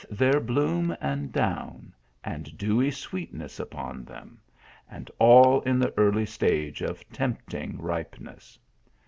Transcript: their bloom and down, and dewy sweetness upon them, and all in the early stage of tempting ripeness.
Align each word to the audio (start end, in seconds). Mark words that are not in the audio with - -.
their 0.09 0.39
bloom 0.39 0.97
and 0.99 1.31
down, 1.31 1.93
and 2.23 2.57
dewy 2.57 2.89
sweetness 2.89 3.59
upon 3.59 4.03
them, 4.03 4.41
and 4.89 5.11
all 5.19 5.61
in 5.61 5.77
the 5.77 5.93
early 5.95 6.25
stage 6.25 6.81
of 6.81 7.07
tempting 7.13 7.77
ripeness. 7.79 8.57